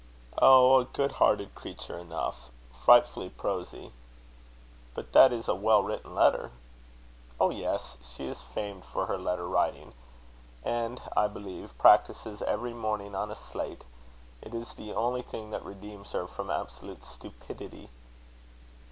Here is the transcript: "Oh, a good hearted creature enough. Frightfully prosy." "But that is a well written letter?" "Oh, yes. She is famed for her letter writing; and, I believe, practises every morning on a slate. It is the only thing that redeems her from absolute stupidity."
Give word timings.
"Oh, 0.41 0.79
a 0.79 0.85
good 0.85 1.11
hearted 1.21 1.53
creature 1.53 1.99
enough. 1.99 2.49
Frightfully 2.83 3.29
prosy." 3.29 3.91
"But 4.95 5.13
that 5.13 5.31
is 5.31 5.47
a 5.47 5.53
well 5.53 5.83
written 5.83 6.15
letter?" 6.15 6.49
"Oh, 7.39 7.51
yes. 7.51 7.97
She 8.01 8.25
is 8.25 8.41
famed 8.41 8.83
for 8.83 9.05
her 9.05 9.19
letter 9.19 9.47
writing; 9.47 9.93
and, 10.63 10.99
I 11.15 11.27
believe, 11.27 11.77
practises 11.77 12.41
every 12.41 12.73
morning 12.73 13.13
on 13.13 13.29
a 13.29 13.35
slate. 13.35 13.83
It 14.41 14.55
is 14.55 14.73
the 14.73 14.91
only 14.91 15.21
thing 15.21 15.51
that 15.51 15.63
redeems 15.63 16.13
her 16.13 16.25
from 16.25 16.49
absolute 16.49 17.03
stupidity." 17.03 17.91